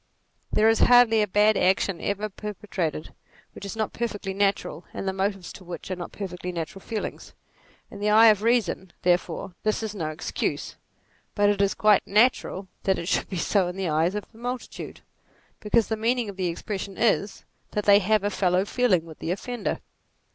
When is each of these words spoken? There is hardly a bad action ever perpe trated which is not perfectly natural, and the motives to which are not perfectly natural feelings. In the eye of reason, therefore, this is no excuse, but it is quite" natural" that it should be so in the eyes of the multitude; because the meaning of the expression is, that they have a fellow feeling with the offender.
There 0.51 0.67
is 0.67 0.79
hardly 0.79 1.21
a 1.21 1.27
bad 1.27 1.55
action 1.55 2.01
ever 2.01 2.27
perpe 2.27 2.67
trated 2.71 3.11
which 3.53 3.65
is 3.65 3.75
not 3.75 3.93
perfectly 3.93 4.33
natural, 4.33 4.83
and 4.95 5.07
the 5.07 5.13
motives 5.13 5.53
to 5.53 5.63
which 5.63 5.91
are 5.91 5.95
not 5.95 6.11
perfectly 6.11 6.51
natural 6.51 6.79
feelings. 6.81 7.35
In 7.91 7.99
the 7.99 8.09
eye 8.09 8.25
of 8.29 8.41
reason, 8.41 8.93
therefore, 9.03 9.53
this 9.61 9.83
is 9.83 9.93
no 9.93 10.09
excuse, 10.09 10.75
but 11.35 11.49
it 11.51 11.61
is 11.61 11.75
quite" 11.75 12.07
natural" 12.23 12.67
that 12.85 12.97
it 12.97 13.09
should 13.09 13.29
be 13.29 13.37
so 13.37 13.67
in 13.67 13.75
the 13.75 13.89
eyes 13.89 14.15
of 14.15 14.25
the 14.31 14.39
multitude; 14.39 15.01
because 15.59 15.87
the 15.87 15.95
meaning 15.95 16.29
of 16.29 16.35
the 16.35 16.47
expression 16.47 16.97
is, 16.97 17.45
that 17.73 17.85
they 17.85 17.99
have 17.99 18.23
a 18.23 18.31
fellow 18.31 18.65
feeling 18.65 19.05
with 19.05 19.19
the 19.19 19.29
offender. 19.29 19.81